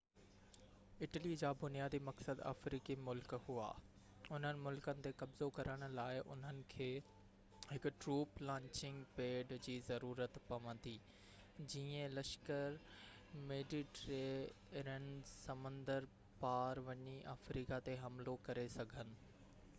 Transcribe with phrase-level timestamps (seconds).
[1.05, 3.65] Italy جا بنيادي مقصد افريقي ملڪ هئا
[4.37, 6.87] اُنهن ملڪن تي قبضو ڪرڻ لاءِ انهن کي
[7.73, 10.93] هڪ ٽروپ لانچنگ پيڊ جي ضرورت پوندي
[11.75, 12.79] جيئن لشڪر
[13.53, 15.93] ميڊيٽيرينين سمنڊ
[16.45, 19.15] پار وڃي افريقا تي حملو ڪري سگهن